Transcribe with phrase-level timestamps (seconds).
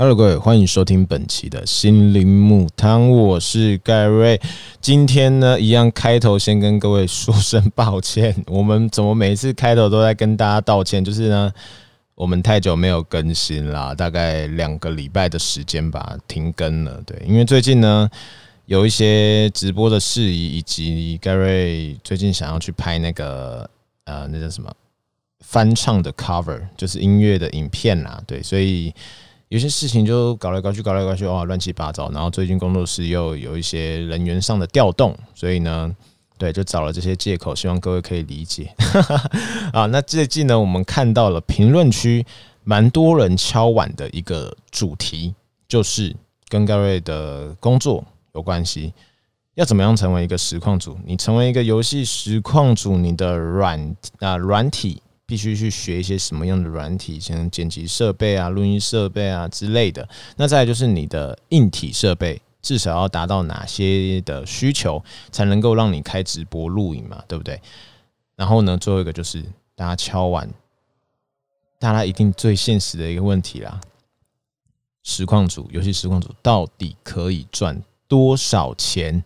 [0.00, 4.40] Hello，各位，欢迎收听本期的心灵木汤，我是盖瑞。
[4.80, 11.04] 今天呢，一样开头先跟各位说声抱歉， 我们怎么每次开头都在跟大家道歉？
[11.04, 11.52] 就是呢，
[12.14, 16.98] 我们太久没有更新啦，大概两个礼拜的时间吧，停更了。
[17.04, 18.08] 对，因为最近呢，
[18.64, 23.68] 有一些直播的事宜，以及盖瑞最近想要去拍那个
[24.04, 24.72] 呃，那叫什么
[25.40, 28.18] 翻唱的 cover，就是音乐的影片啦。
[28.26, 28.94] 对，所以。
[29.50, 32.08] 有些事情就搞来搞去，搞来搞去，哇，乱七八糟。
[32.12, 35.92] 然后最近工作室又有一些人员上的调动，所以呢，
[36.38, 38.72] 对，就找了这些借口，希望各位可以理解。
[39.74, 42.24] 啊，那最近呢，我们看到了评论区
[42.62, 45.34] 蛮多人敲碗的一个主题，
[45.66, 46.14] 就是
[46.48, 48.94] 跟盖瑞的工作有关系。
[49.56, 50.96] 要怎么样成为一个实况组？
[51.04, 55.02] 你成为一个游戏实况组，你的软啊软体。
[55.30, 60.08] 必须去学一些什么样的软体，像剪辑设备啊、录音设备啊之类的。
[60.36, 67.60] 那再来就是你的硬体设备，至少要达到哪些的需求，才能够让你开直播录影嘛，对不对？
[68.34, 69.40] 然后呢，最后一个就是
[69.76, 70.52] 大家敲完，
[71.78, 73.80] 大家一定最现实的一个问题啦：
[75.04, 79.22] 实况组、游戏实况组到底可以赚多少钱？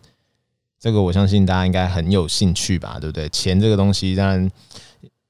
[0.79, 3.27] 这个我相信大家应该很有兴趣吧，对不对？
[3.29, 4.51] 钱这个东西，当然。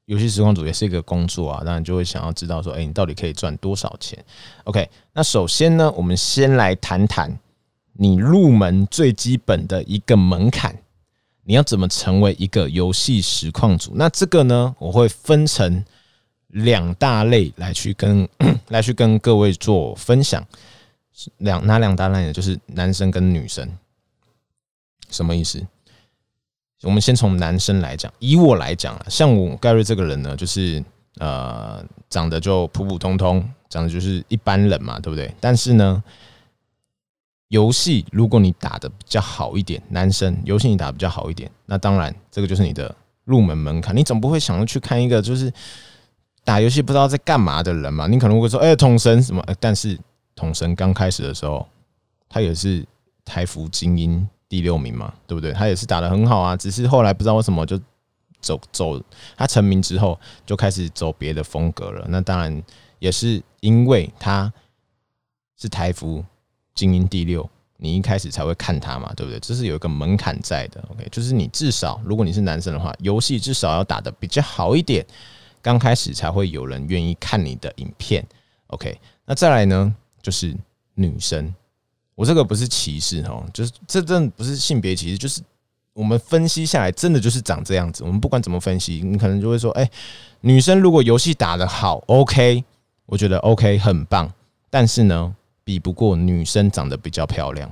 [0.06, 4.23] 游戏实况组也是一个工作啊，当然就会想要知道说，哎，你到底可以赚多少钱
[4.66, 7.36] ？OK，那首先呢，我们先来谈谈
[7.94, 10.78] 你入门最基本的一个门槛，
[11.44, 13.94] 你要怎么成为一个游戏实况组？
[13.95, 15.84] 那这个呢，我会分成
[16.50, 18.30] 两大类来去跟
[18.69, 20.45] 来去跟各位做分享。
[21.38, 22.34] 两哪两大类呢？
[22.34, 23.67] 就是男生跟女生，
[25.09, 25.66] 什么意思？
[26.84, 30.84] 我们先从男生来讲，以我来讲啊，像我盖瑞这个人呢，就是
[31.18, 35.34] 呃，长得就普普通通，长得就是一般人嘛，对不对？
[35.40, 36.03] 但是呢，
[37.47, 42.94] 游戏如果你打的比较好一点，男生游戏你打比较好一点，那当然这个就是你的
[43.24, 43.96] 入门门槛。
[43.96, 45.52] 你总不会想要去看一个就是
[46.44, 48.06] 打游戏不知道在干嘛的人嘛？
[48.06, 49.44] 你可能会说，哎，统神什么？
[49.59, 49.97] 但是
[50.35, 51.66] 统神刚开始的时候，
[52.28, 52.85] 他也是
[53.24, 54.28] 台服精英。
[54.47, 55.51] 第六名嘛，对不对？
[55.51, 57.79] 他也是打的很好啊，只是后来不知道为什么就
[58.39, 59.01] 走走，
[59.35, 62.06] 他成名之后就开始走别的风格了。
[62.09, 62.63] 那当然
[63.00, 64.51] 也是因为他
[65.57, 66.23] 是台服
[66.75, 69.39] 精英第六，你一开始才会看他嘛，对不对？
[69.39, 70.84] 这是有一个门槛在的。
[70.91, 75.03] OK，就是你至少如果你是男生的话，游戏至少要打的比较好一点，
[75.61, 78.23] 刚开始才会有人愿意看你的影片。
[78.67, 80.55] OK，那再来呢，就是
[80.94, 81.53] 女生。
[82.16, 85.42] 我这个不是歧视哦，就是这真的不是性别歧视，就是
[85.94, 88.03] 我们分析下来，真的就是长这样子。
[88.03, 89.90] 我们不管怎么分析，你可能就会说，哎，
[90.42, 92.64] 女生如果游戏打得好，OK，
[93.06, 94.31] 我觉得 OK 很棒，
[94.70, 97.70] 但是呢，比不过女生长得比较漂亮，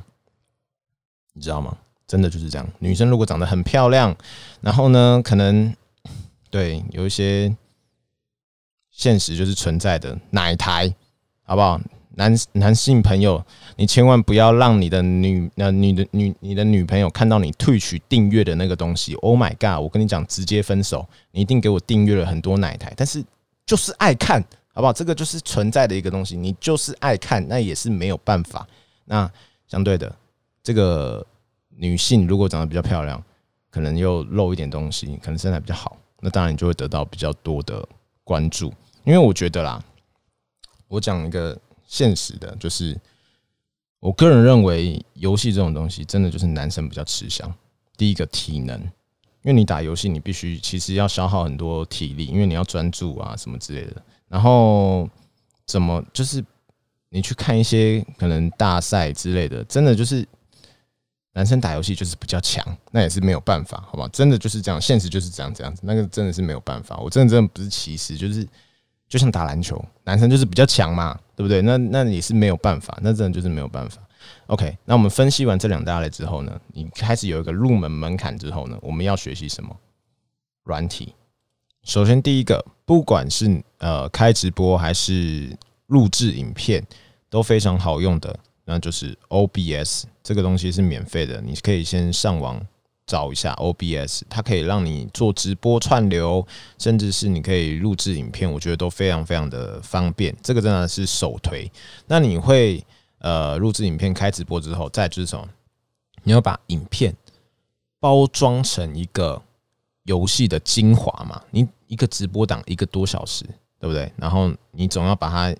[1.33, 1.77] 你知道吗？
[2.05, 2.67] 真的就是这样。
[2.79, 4.15] 女生如果长得很漂亮，
[4.61, 5.73] 然后呢，可能
[6.49, 7.55] 对有一些
[8.91, 10.93] 现实就是存在的奶台，
[11.43, 11.79] 好不好？
[12.15, 13.43] 男男性朋友，
[13.75, 19.15] 你千万不要让你的女呃女的女你的女朋友看到你退取订阅的那个东西。
[19.15, 19.81] Oh my god！
[19.81, 21.07] 我跟你讲，直接分手。
[21.31, 23.23] 你一定给我订阅了很多奶台，但是
[23.65, 24.39] 就是爱看，
[24.73, 24.93] 好不好？
[24.93, 28.67] 这个就是存在的一个东西，你就是爱看，那也是没有办法。
[29.05, 29.27] 那
[29.67, 30.15] 相对的，
[30.61, 31.25] 这个
[31.69, 33.23] 女性如果长得比较漂亮，
[33.71, 37.83] 可能又露一点东西，可能身材比较好，那当然你就会得到比较多的
[38.23, 38.71] 关注。
[39.03, 39.83] 因为我觉得啦，
[40.87, 41.59] 我讲一个。
[41.93, 42.99] 现实的就是，
[43.99, 47.53] 我个人认为游戏这种东西，真的就是男生比较吃香。
[47.95, 48.89] 第一个体能，因
[49.43, 54.01] 为你打游戏，你必须其实要消耗很多体力，因为你要专注啊什么之类的。
[54.27, 55.07] 然后
[55.67, 56.43] 怎么就是
[57.09, 60.27] 你去看一些可能大赛之类的，真的就是
[61.33, 64.09] 男生打游戏就是比较强，那也是没有办法，好吧？
[64.11, 66.97] 真的就是这样，现实就是这样这样子，那个真的是没有办法。
[66.97, 68.47] 我真的真的不是歧视，就是。
[69.09, 71.61] 就像打篮球，男生就是比较强嘛，对不对？
[71.61, 74.01] 那那你是没有办法，那真的就是没有办法。
[74.47, 79.75] OK，那我们分析完这两大类之后呢，你开始有一个入门门槛之后呢，我们要学习什么？
[80.63, 81.13] 软体。
[81.83, 85.57] 首先第一个，不管是呃开直播还是
[85.87, 86.85] 录制影片，
[87.29, 92.65] 都非常好用的，那就是 OBS 这个东西是免费的，你可以先上网。
[93.05, 96.45] 找一下 OBS，它可以让你做直播串流，
[96.77, 100.35] 甚至是你可以录制影片，我觉得都非常非常的方便。
[100.41, 101.69] 这个真的是首推。
[102.07, 102.83] 那你会
[103.19, 105.47] 呃录制影片开直播之后，再就是什么？
[106.23, 107.15] 你要把影片
[107.99, 109.41] 包装成一个
[110.03, 111.41] 游戏的精华嘛？
[111.51, 113.43] 你一个直播档一个多小时，
[113.79, 114.11] 对不对？
[114.15, 115.55] 然后你总要把它。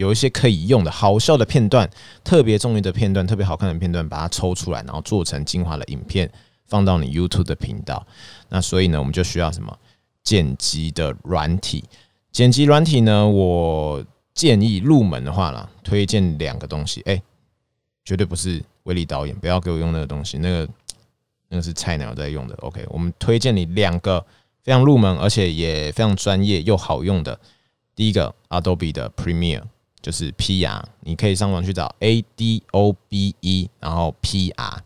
[0.00, 1.86] 有一些可以用的好笑的片段、
[2.24, 6.30] 特别重要的片段、特别好看的片段，把它抽出来，然后做成精华的影片，
[6.64, 8.06] 放到你 YouTube 的频道。
[8.48, 9.78] 那所以呢，我们就需要什么
[10.22, 11.84] 剪辑的软体？
[12.32, 14.02] 剪辑软体呢，我
[14.32, 17.02] 建议入门的话啦，推荐两个东西。
[17.02, 17.22] 哎，
[18.02, 20.66] 绝对不是威力导演，不要给我用那个东西，那个
[21.50, 22.54] 那个是菜鸟在用的。
[22.62, 24.24] OK，我们推荐你两个
[24.62, 27.38] 非常入门，而且也非常专业又好用的。
[27.94, 29.64] 第一个，Adobe 的 Premiere。
[30.02, 34.78] 就是 PR，你可以上网去找 A D O B E，然后 PR。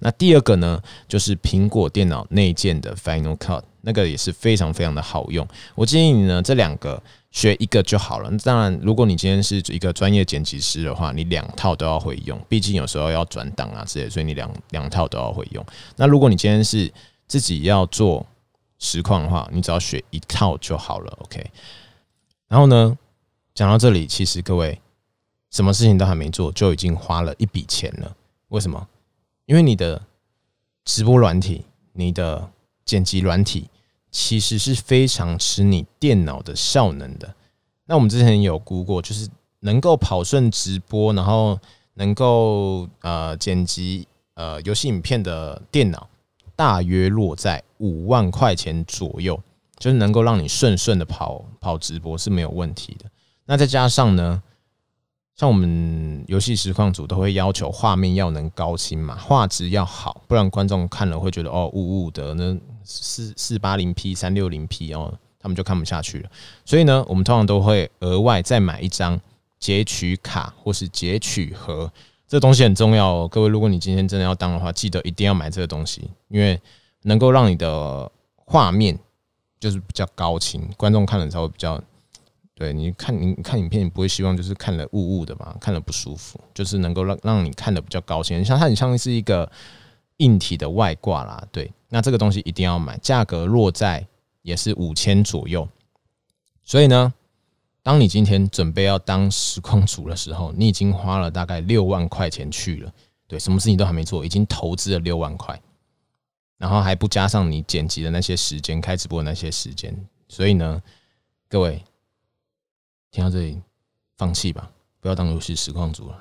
[0.00, 5.44] 那第二个呢，就是苹果电脑内建的 Final Cut，那个也是非常非常的好用。
[5.74, 8.30] 我建议你呢，这两个学一个就好了。
[8.44, 15.66] 当然，如果你今天是一个专业剪辑师的话，你两套都要会用，毕竟有时候要转档啊之类，所以你两两套都要会用。
[15.96, 16.88] 那如果你今天是
[17.26, 18.24] 自己要做
[18.78, 21.18] 实况的话，你只要学一套就好了。
[21.22, 21.44] OK，
[22.46, 22.96] 然后呢？
[23.58, 24.80] 讲到这里，其实各位
[25.50, 28.16] 什么事情都还没做，就已经花了一笔钱了。
[28.50, 28.86] 为什么？
[29.46, 30.00] 因为你的
[30.84, 32.48] 直播软体、你的
[32.84, 33.68] 剪辑软体，
[34.12, 37.34] 其实是非常吃你电脑的效能的。
[37.86, 39.28] 那我们之前有估过，就是
[39.58, 41.58] 能够跑顺直播，然后
[41.94, 46.08] 能够呃剪辑呃游戏影片的电脑，
[46.54, 49.42] 大约落在五万块钱左右，
[49.80, 53.10] 就是能够让你顺顺的跑跑直播是没有问题的。
[53.50, 54.42] 那再加上呢，
[55.34, 62.54] 像我们游戏实况组都会要求画面要能高清嘛，画质要好，不然观众看了会觉得哦雾雾的，那
[62.84, 66.30] 四四八零 P、三六零 P 哦，他们就看不下去了。
[66.66, 69.18] 所以呢，我们通常都会额外再买一张
[69.58, 71.90] 截取卡或是截取盒，
[72.26, 73.28] 这东西很重要哦。
[73.28, 76.60] 各位，如果你今天真的要当的话，记得一定要买这个东西，因为
[77.04, 78.12] 能够让你的
[78.44, 78.98] 画面
[79.58, 81.82] 就是比较高清，观众看了才会比较。
[82.58, 88.44] 对，你看，你看影片，你不会希望就是看了雾雾的嘛，看了不舒服，就是能够让让你看的比较高兴。
[88.44, 89.48] 像它很像是一个
[90.16, 94.04] 硬体的外挂啦，对，那这个东西一定要买，价格落在
[94.42, 95.68] 也是五千左右。
[96.64, 97.14] 所以呢，
[97.80, 102.92] 当你今天准备要当实况主的时候，你已经花了大概六万块钱去了，
[103.28, 105.62] 对，什么事情都还没做，已经投资了六万块，
[106.56, 109.96] 然后还不加上你剪辑的那些时间、开直播的那些时间，
[110.26, 110.82] 所以呢，
[111.48, 111.80] 各位。
[113.10, 113.58] 听到这里，
[114.16, 114.70] 放弃吧，
[115.00, 116.20] 不要当游戏实况组了。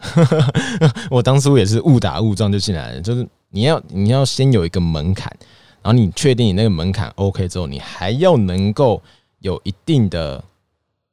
[1.12, 5.30] 我当初也是误打误撞就进来了，就是你要你要先有一个门槛，
[5.82, 9.02] 然后你确定你那个门槛 OK 之后，你还要能够
[9.40, 10.42] 有一定的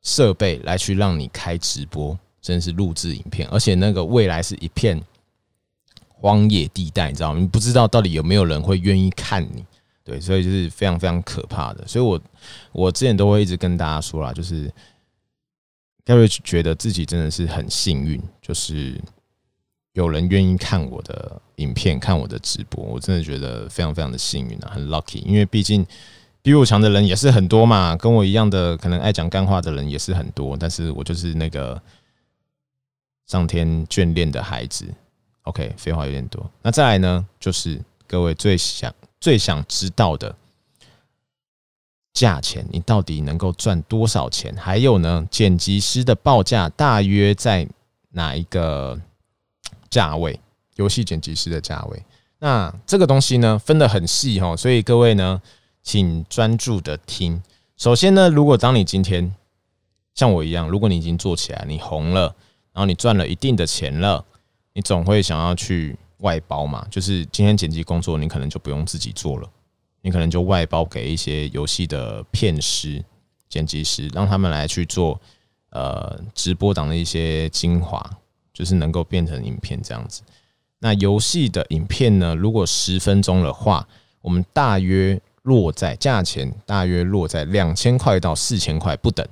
[0.02, 5.02] 设备来去让你开直播，真是录制影片，而且那个未来是一片
[6.08, 7.40] 荒野地带，你知道吗？
[7.40, 9.64] 你不知道到底有没有人会愿意看你，
[10.04, 11.84] 对，所以就是非常非常可怕的。
[11.86, 12.20] 所以我
[12.70, 14.72] 我之前都会一直跟大家说啦，就是。
[16.04, 19.00] Gary 觉得自己真的是很幸运，就是
[19.92, 25.22] 有人愿意看我的影片、看我的直播，我真的觉得非常非常的幸运啊，很 lucky。
[25.24, 25.86] 因为毕竟
[26.42, 31.80] 比我强的人也是很多嘛，跟我一样的可能爱讲干话的人也是很多，但是我就是那个
[33.26, 34.86] 上天眷恋的孩子。
[35.44, 40.34] OK，废话有点多，那再来呢，就是各位最想、最想知道的。
[42.14, 44.54] 价钱，你到底能够赚多少钱？
[44.56, 47.68] 还有呢，剪辑师的报价大约在
[48.12, 48.98] 哪一个
[49.90, 50.40] 价位？
[50.76, 52.02] 游戏剪辑师的价位，
[52.40, 55.40] 那这个东西呢，分得很细哈，所以各位呢，
[55.82, 57.40] 请专注的听。
[57.76, 59.32] 首先呢，如果当你今天
[60.14, 62.22] 像我一样，如果你已经做起来，你红了，
[62.72, 64.24] 然后你赚了一定的钱了，
[64.72, 69.48] 你总会想要去外包嘛，就是今天剪辑工作，你可能就不用自己做了。
[70.06, 73.03] 你可能就外包给一些游戏的片师、
[73.49, 75.19] 剪辑师，让他们来去做
[75.70, 77.99] 呃直播档的一些精华，
[78.53, 80.20] 就是能够变成影片这样子。
[80.81, 83.89] 那游戏的影片呢，如果十分钟的话，
[84.20, 89.27] 我们大约落在价钱大约落在两千块到四千块不等，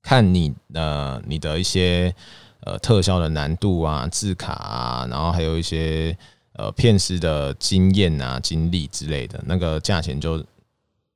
[0.00, 2.14] 看你呃你的一些
[2.60, 6.16] 呃特效的难度啊、字卡啊，然后还有一些。
[6.60, 10.44] 呃，片师的经验啊、经历之类的，那个价钱就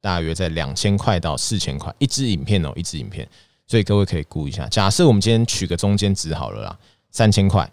[0.00, 3.28] 大约在两千块到四千块一支影片哦，一支影片。
[3.66, 6.78] 所以各位可以估一下，假设我们今天取个中间值好了啦，
[7.10, 7.70] 三千块。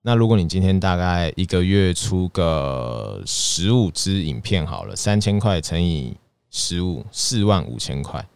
[0.00, 6.16] 那如果你今天大概一个月出个十五支影片好了，三千块乘以
[6.50, 8.26] 十五，四万五千块。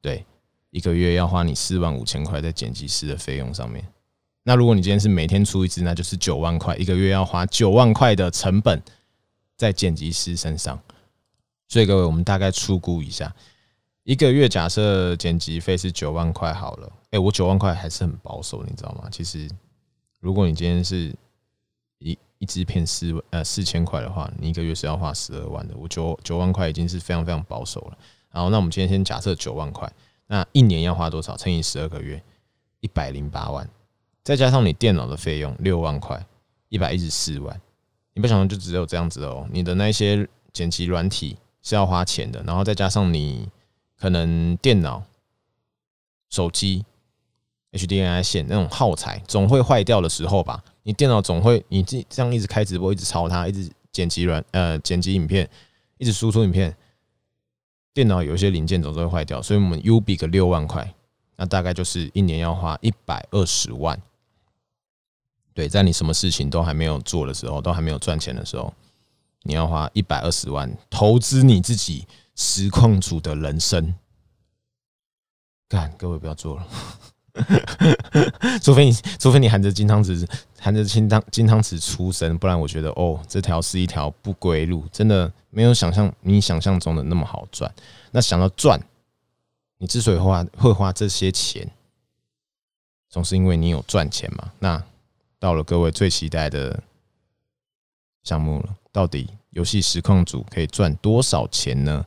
[0.00, 0.26] 对，
[0.70, 3.84] 一个月要花你四万五千块在剪辑师的费用上面。
[4.44, 8.82] 那如果你今天是每天出一支，那就是九万块，一个月要花九万块的成本
[9.56, 10.78] 在剪辑师身上。
[11.68, 13.34] 所以各位，我们大概粗估一下，
[14.02, 19.08] 一个月假设剪辑费是九万块好了，哎，我九万块还是很保守，你知道吗？
[19.10, 19.48] 其实，
[20.20, 21.14] 如果你今天是
[21.98, 25.74] 一一支片四呃四千块的话，你一个月是要花十二万的。
[25.76, 27.98] 我九九万块已经是非常非常保守了。
[28.30, 29.90] 然后，那我们今天先假设九万块，
[30.26, 31.36] 那一年要花多少？
[31.36, 32.22] 乘以十二个月，
[32.80, 33.68] 一百零八万，
[34.24, 36.24] 再加上你电脑的费用六万块，
[36.68, 37.60] 一百一十四万。
[38.14, 39.48] 你不想就只有这样子哦？
[39.50, 43.48] 你的那些剪辑软体是要花钱的，然后再加上你
[43.98, 45.02] 可能电脑、
[46.28, 46.84] 手机、
[47.72, 50.62] HDMI 线那种耗材总会坏掉的时候吧？
[50.82, 55.48] 你电脑总会你这这样一直开直播，一直抄它，一直剪辑软呃剪辑影片，
[55.98, 56.76] 一直输出影片，
[57.94, 60.94] 电脑有一些零件总是会坏掉，所以我们 U 比个六万块，
[61.36, 64.00] 那大概就是一年要花一百二十万。
[65.54, 68.72] 对，在你什么事情都还没有做的时候，都还没有赚钱的时候，
[69.42, 73.94] 你要花一百二十万投资你自己实况组的人生。
[75.68, 76.66] 干，各位不要做了，
[78.62, 80.26] 除非你，除非你含着金汤匙，
[80.58, 87.70] 含着金汤金汤匙出生，不然我觉得哦，这条是一条不归路，真的没有想象你想象中的那么好赚。
[88.10, 88.80] 那想到赚，
[89.76, 91.70] 你之所以花会花这些钱，
[93.10, 94.50] 总是因为你有赚钱嘛？
[94.58, 94.82] 那。
[95.42, 96.80] 到了各位最期待的
[98.22, 102.06] 项目了，到底游戏实况组可以赚多少钱呢？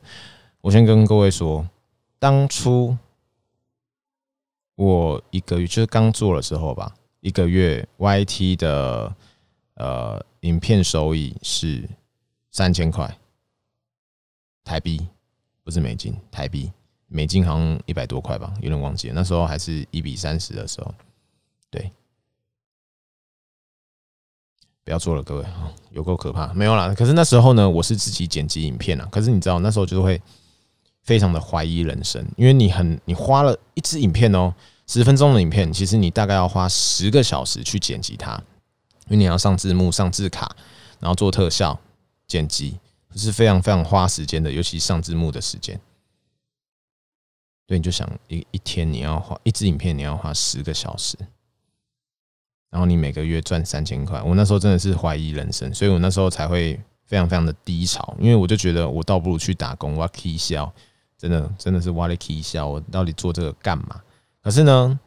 [0.62, 1.68] 我先跟各位说，
[2.18, 2.96] 当初
[4.74, 9.14] 我一个月就是刚做的时候吧，一个月 YT 的
[9.74, 11.86] 呃影片收益是
[12.50, 13.18] 三千块
[14.64, 15.06] 台币，
[15.62, 16.72] 不是美金，台币，
[17.06, 20.94] 美金好像一百多块吧，有点忘记了，那时候还是一比三十的时候，
[21.68, 21.92] 对。
[24.86, 25.44] 不要做了，各位
[25.90, 26.94] 有够可怕，没有啦。
[26.96, 29.08] 可是那时候呢，我是自己剪辑影片啊。
[29.10, 30.22] 可是你知道，那时候就会
[31.02, 34.54] 非常的怀疑人生，因为你很你花了一支影片哦，
[34.86, 38.40] 十分钟的影片，其实你大概要花十个小时去剪辑它，
[39.06, 40.54] 因为你要上字幕、上字卡，
[41.00, 41.76] 然后做特效、
[42.28, 42.78] 剪辑，
[43.16, 45.80] 是非常非常花时间的，尤其上字幕的时间。
[47.66, 51.18] 对，你就想一一天你要花一支影片，你要花十个小时。
[52.70, 60.72] 然后你每个月赚三千块，我那时候真的是怀疑人生，所以我那时候才会非常非常的低潮，因为我就觉得我倒不如去打工，挖 K 笑，
[61.16, 64.00] 真的真的是挖了 K 笑，我到底做这个干嘛？
[64.42, 64.98] 可是呢，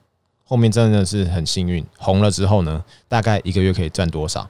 [0.44, 4.50] 后面真的是很幸运，红了之后呢，大概一个月可以赚多少？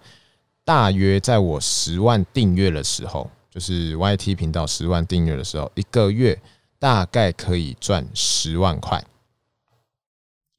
[0.63, 6.39] 大约在我十万订阅的时候，就是 YT 频道十万订阅的时候，一个月
[6.77, 9.03] 大概可以赚十万块。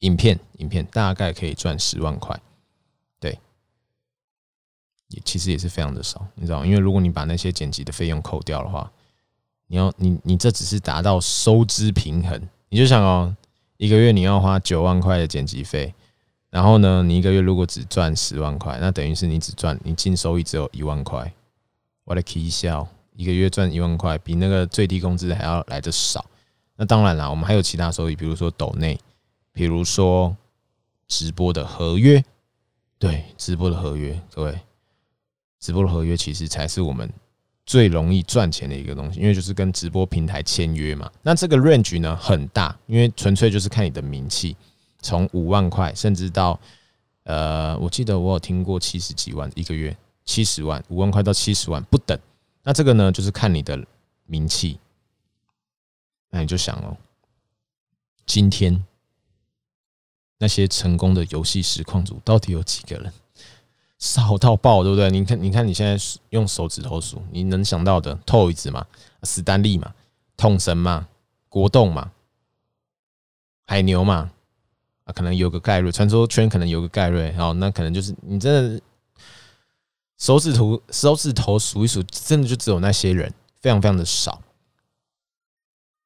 [0.01, 2.39] 影片，影片大概可以赚十万块，
[3.19, 3.39] 对，
[5.09, 8.91] 也其实也是非常的少，你知道因为如果你把那些剪辑的费用扣掉的话，
[9.67, 12.41] 你要你你这只是达到收支平衡，
[12.71, 13.37] 你就想哦，
[13.77, 15.95] 一个月你要花九万块的剪辑费，
[16.49, 21.31] 然后呢，你一个月如果只赚十万块，那等于是你只赚你净收益只有一万块，
[22.05, 26.25] 我的 K 笑，一个月赚一万块，比那个最低工资还要来的少。
[26.77, 28.99] 那当然啦，我们还有其他收益，比如说抖内。
[29.61, 30.35] 比如说
[31.07, 32.25] 直播的合约，
[32.99, 34.59] 对，直播的合约，各位，
[35.59, 37.13] 直播的合约其实才是我们
[37.67, 41.13] 最容易赚钱的一个东西，因为就是跟直播平台签约嘛。
[41.21, 44.57] 那这个 range 呢很大，因为纯粹就是看你的名气，
[45.03, 46.59] 从五万块甚至到
[47.25, 52.19] 呃，我记得我有听过七十几万一个月，七十万，五万块到七十万不等。
[52.63, 53.79] 那这个呢，就是看你的
[54.25, 54.81] 名气。
[56.31, 56.97] 那你就想哦，
[58.25, 58.83] 今天。
[60.41, 63.13] 那些成功的游戏实况组到底有几个人？
[63.99, 65.11] 少到爆，对不对？
[65.11, 68.87] 你看，你看，你现在用手指头数，你能想到的，Toys 嘛，
[69.25, 69.93] 史丹利嘛，
[70.39, 71.07] 痛神嘛，
[71.51, 72.11] 国栋嘛，
[73.67, 74.31] 海牛嘛，
[75.05, 78.83] 啊，可能有个盖瑞，传说圈可能有个盖瑞，好，那可能就是你真的
[80.17, 83.31] 手指头手指头数一数，真的就只有那些人，
[83.61, 84.41] 非常非常的少。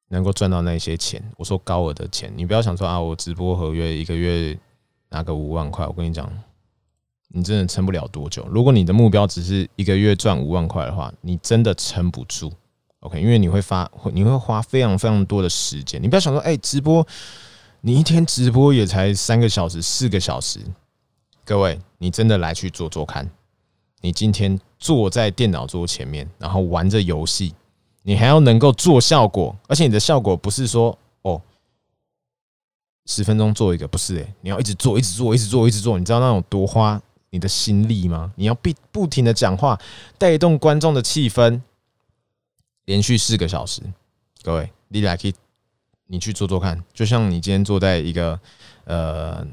[0.09, 4.57] 能够赚到那些钱，我说高额的钱，你不要想说啊，我直播合约一个月
[5.09, 6.31] 拿个五万块，我跟你讲，
[7.29, 8.47] 你真的撑不了多久。
[8.51, 12.51] 如果你的目标只是一个月赚五万块的话，你真的撑不住。
[13.01, 16.01] OK，因为你会发，你会花非常非常多的时间。
[16.01, 17.05] 你不要想说，哎，直播
[17.81, 20.59] 你一天直播也才三个小时、四个小时。
[21.43, 23.29] 各位，你真的来去做做看，
[24.01, 27.53] 你今天坐在电脑桌前面，然后玩着游戏。
[28.07, 31.41] 你还要能够做效果，而且你的效果不是说哦，
[33.07, 35.97] 十分钟做一个，不是诶，你要一直做，一直做，一直做，一直做。
[35.97, 38.31] 你知道那种多花你的心力吗？
[38.35, 39.79] 你要不不停的讲话，
[40.19, 41.59] 带动观众的气氛，
[42.85, 43.81] 连续四个小时。
[44.43, 45.33] 各位，你来可以，
[46.05, 46.83] 你去做做看。
[46.93, 48.39] 就像你今天坐在一个
[48.83, 49.43] 呃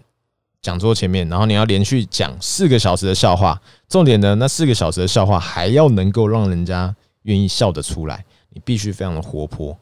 [0.61, 9.77] 讲桌前面，然后你要连续讲四个小时的笑话，重点呢，那四个小时的笑话还要能够让人家愿意笑得出来，你必须非常的活泼。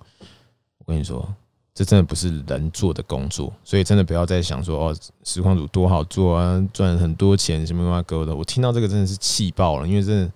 [0.79, 1.35] 我跟你说。
[1.73, 8.35] 这真的不是人做的工作，所以真的不要再想说哦，实况组多好做啊，赚很多钱什么什么哥的。
[8.35, 10.33] 我听到这个真的是气爆了，因为真的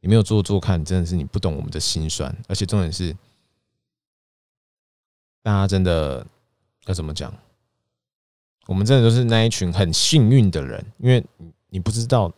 [0.00, 2.32] 你没有做做看，真的是你不懂我们的心酸。
[2.46, 3.16] 而且重点是，
[5.42, 6.24] 大家真的
[6.84, 7.34] 要怎么讲？
[8.66, 11.24] 我们真的都是那一群很幸运的人，因为
[11.70, 12.30] 你不知道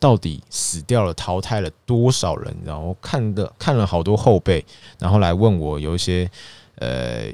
[0.00, 4.66] 到底死掉了、淘汰了多少人，然后看的看了好多后辈，
[4.98, 6.28] 然后来问我有一些
[6.74, 7.32] 呃。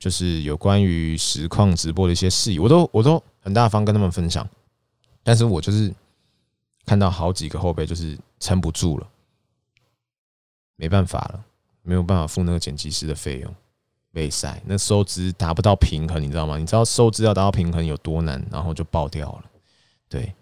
[0.00, 4.48] 就是有关于实况直播的一些事宜，我都我都很大方跟他们分享，
[5.22, 5.92] 但是我就是
[6.86, 9.06] 看到好几个后辈就是撑不住了，
[10.76, 11.44] 没办法了，
[11.82, 13.54] 没有办法付那个剪辑师的费用，
[14.10, 16.56] 被塞那收支达不到平衡，你知道吗？
[16.56, 19.44] 你知道收支要达到平衡有多难，然后就爆掉了。
[20.08, 20.32] 对，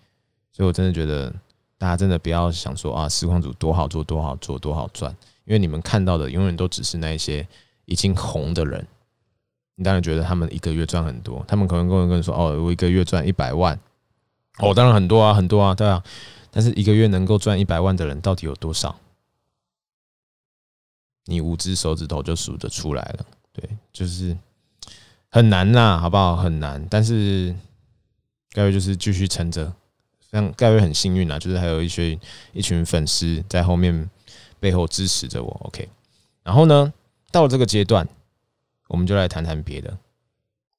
[0.59, 1.33] 所以我真的觉得
[1.79, 7.47] 大家真的不要想说啊，实况组多好做，多好做，多好赚，因为你们看到的永远都只是那一些
[7.85, 8.85] 已经红的人。
[9.77, 13.79] 你当然觉得他们一个月赚很多，他们可能跟我跟你说：“哦，我一个月赚一百万。”
[14.59, 16.03] 哦，当然很多啊，很多啊，对啊。
[16.51, 18.99] 但是一个月能够赚一百万的人到底有多少？
[21.27, 23.25] 你五只手指头就数得出来了。
[23.53, 24.37] 对，就是
[25.29, 26.35] 很难呐，好不好？
[26.35, 26.85] 很难。
[26.91, 27.55] 但是
[28.51, 29.73] 盖瑞就是继续撑着，
[30.31, 32.19] 像盖瑞很幸运啊，就是还有一些
[32.53, 34.09] 一群粉丝在后面
[34.61, 35.61] 背后支持着我。
[35.65, 35.89] OK，
[36.43, 36.93] 然后呢，
[37.31, 38.09] 到了这个阶段。
[38.91, 39.99] 我们就来谈谈别的，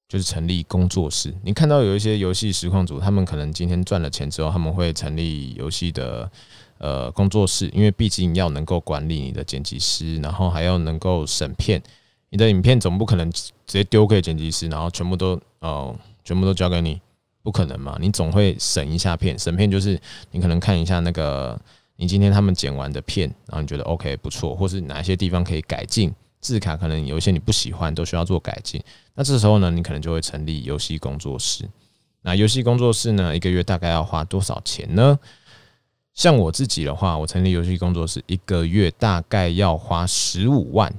[0.07, 1.31] 就是成立工作室。
[1.43, 6.27] 你看到有一些游戏实况组，他们可能今天赚了钱之后，他们会成立游戏的
[6.79, 11.79] 呃工作室，因为毕竟要能够管理你的剪辑师，然后还要能够审片。
[12.31, 16.99] 你的影片总不可能直接丢给剪辑师，然后全部都哦全部都交给你，
[17.41, 17.97] 不可能嘛？
[17.99, 19.99] 你总会审一下片，审片就是
[20.31, 21.59] 你可能看一下那个
[21.95, 26.13] 你今天他们剪完的片，然后你觉得 OK 不错，或是哪些地方可以改进。
[26.41, 28.81] 字卡可能有一些你不喜欢，都需要做改进。
[29.13, 31.67] 那这时候呢，你可能就会成立游戏工作室。
[32.21, 35.19] 那游戏工作室呢，一个月大概要花多少钱呢？
[36.13, 40.93] 像我自己的话，我成立游戏工作室，一个月大概要花十五万，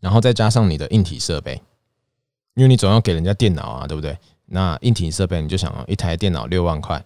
[0.00, 1.60] 然后再加上你的硬体设备，
[2.54, 4.16] 因为你总要给人家电脑啊，对不对？
[4.52, 7.04] 那硬体设备你就想一台电脑六万块。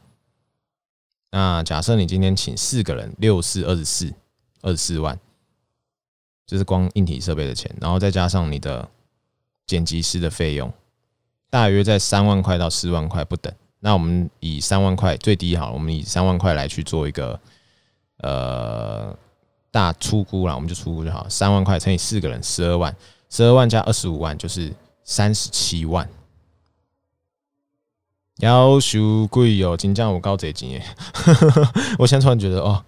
[1.30, 4.12] 那假设你今天请四个人，六四二十四，
[4.62, 5.18] 二十四万。
[6.46, 8.88] 就是光硬体设备的钱，然后再加上你的
[9.66, 10.72] 剪辑师的费用，
[11.50, 13.52] 大约在三万块到四万块不等。
[13.80, 17.40] 那我们以三万块最低好，我们以三万块来去做一个
[18.18, 19.12] 呃
[19.72, 21.28] 大出估了，我们就出估就好。
[21.28, 22.94] 三万块乘以四个人，十二万，
[23.28, 26.08] 十二万加二十五万就是三十七万。
[28.38, 30.82] 要求贵哦，金价我高这几年，
[31.98, 32.84] 我现在突然觉得哦。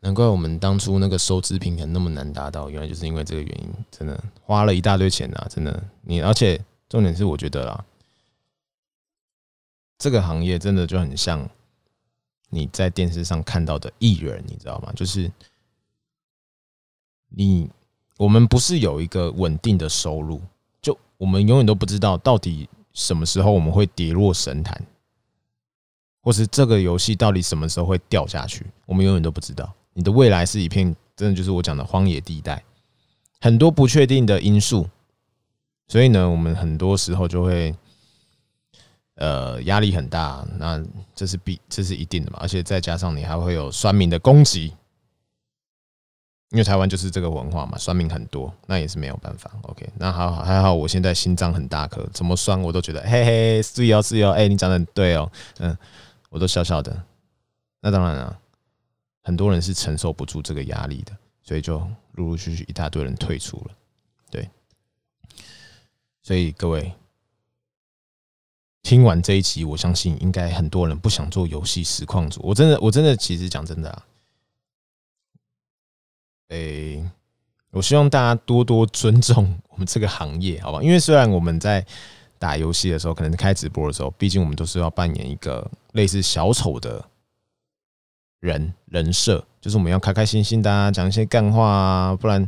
[0.00, 3.68] 难怪我们当初那个收支平衡那么难达到，原来就是因为这个原因。
[3.90, 5.48] 真的花了一大堆钱啊！
[5.50, 7.84] 真的，你而且重点是，我觉得啦，
[9.98, 11.48] 这个行业真的就很像
[12.50, 14.92] 你在电视上看到的艺人，你知道吗？
[14.94, 15.32] 就是
[17.30, 17.68] 你
[18.16, 20.40] 我们不是有一个稳定的收入，
[20.80, 24.82] 就我们永远都不知道到底什么时候我们会跌落神坛，
[26.22, 29.70] 或是这个游戏到底什么时候会掉下去，我们永远都不知道。
[29.92, 32.64] 你的未来是一片，真的就是我讲的荒野地带，
[33.38, 34.88] 很多不确定的因素，
[35.88, 37.74] 所以呢，我们很多时候就会，
[39.16, 40.46] 呃，压力很大。
[40.58, 40.82] 那
[41.14, 42.38] 这是必，这是一定的嘛？
[42.40, 44.72] 而且再加上你还会有酸民的攻击，
[46.56, 49.50] 因为台湾就是这个文化嘛，算命很多，那也是没有办法。
[49.62, 55.76] OK，那还好还好，我现在心脏很大颗，怎么算我都觉得嘿嘿，是哦是哦，哎，你讲的很对哦，嗯，
[56.30, 56.96] 我都笑笑的。
[57.80, 58.38] 那当然了。
[59.22, 61.10] 很多人是承受不住这个压力的，
[61.42, 61.80] 所以就
[62.12, 63.74] 陆陆续续一大堆人退出了。
[64.30, 64.48] 对，
[66.22, 66.92] 所以各位
[68.84, 72.40] 听完这一集，我相信应该很多人不想做游戏实况组。
[72.44, 74.06] 我真的，我真的，其实讲真的啊，
[76.48, 77.04] 诶，
[77.70, 80.82] 我希望大家多多尊重我们这个行业，好吧？
[80.82, 81.84] 因为虽然我们在
[82.38, 87.04] 打游戏的时候，可能开直播的时候，毕竟我们都是要扮演一个类似小丑的。
[88.40, 92.46] 人人设就是我们要开开心心的讲一些干话啊，不然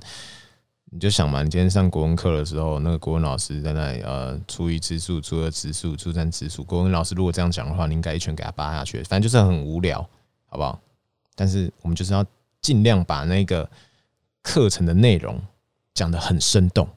[0.91, 6.63] 你就想嘛，你今天上国文课的时候，那个国文老师在那里呃，初一吃素，初二吃素，初三吃素。
[6.63, 9.03] 国文老师如果这样讲的话，你应该一拳给他扒下去。
[9.05, 10.01] 反正就是很无聊，
[10.47, 10.79] 好不好？
[11.35, 12.25] 但是我们就是要
[12.61, 13.69] 尽量把那个
[14.49, 15.39] 课程的内容
[15.93, 16.89] 讲得很生动，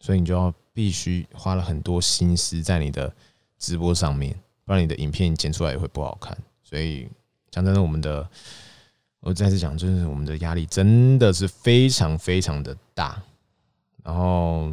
[0.00, 0.54] 所以你就要。
[0.78, 3.12] 必须花了很多心思在你的
[3.58, 4.32] 直播上面，
[4.64, 6.38] 不然你的影片剪出来也会不好看。
[6.62, 7.08] 所以
[7.50, 8.30] 讲真的，我们的
[9.18, 13.20] 我再次讲，就是我们的压力真的是非常非常的大。
[14.04, 14.72] 然后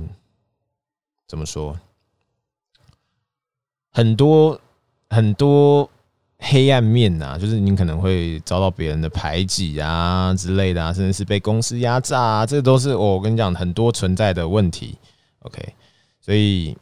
[1.25, 1.75] 怎么说？
[3.89, 4.62] 很多
[5.10, 5.89] 很多
[6.47, 14.95] 黑暗面呐，就是你可能会遭到别人的排挤啊之类的啊，甚至是被公司压榨啊，这都是我跟你讲很多存在的问题。
[15.39, 15.73] OK，
[16.21, 16.77] 所以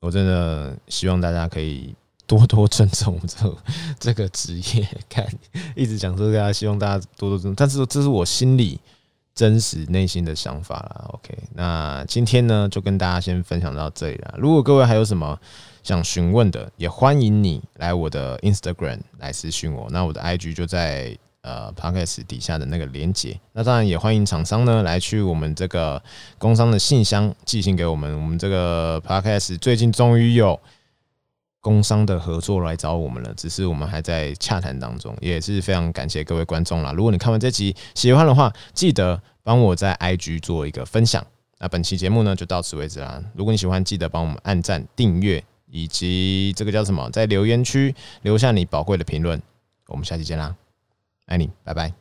[0.00, 1.94] 我真的希望大家可以
[2.26, 3.56] 多多尊重这
[3.98, 4.86] 这个职业。
[5.08, 5.26] 看，
[5.74, 8.78] 一直讲说大家希望大家多多尊重，但是这是我心里
[9.40, 11.06] 真实内心的想法啦。
[11.14, 14.34] OK，那今天呢就跟大家先分享到这里了。
[14.36, 15.40] 如果各位还有什么
[15.82, 19.88] 想询问的，也欢迎你来我的 Instagram 来私讯我。
[19.90, 21.16] 那我的 IG 就在。
[21.42, 26.02] 呃，Podcast 底下的那个连接，那当然也欢迎厂商呢来去我们这个
[26.36, 28.14] 工商的信箱寄信给我们。
[28.14, 30.60] 我们这个 Podcast 最近终于有
[31.62, 36.92] 工商的合作来找我们了，只是我们还在洽谈当中，也是非常感谢各位观众啦。
[36.92, 41.24] 如果你看完这集喜欢的话，记得帮我在 IG 做一个分享。
[41.58, 43.22] 那本期节目呢就到此为止啦。
[43.34, 49.40] 如果你喜欢，记得帮我们按赞、订阅，以及这个叫什么，在留言区留下你宝贵的评论。
[49.86, 50.56] 我们下期见啦！
[51.26, 51.99] 爱你，拜拜。